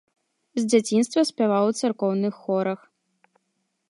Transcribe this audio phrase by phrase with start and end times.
[0.59, 2.79] З дзяцінства спяваў у царкоўных хорах.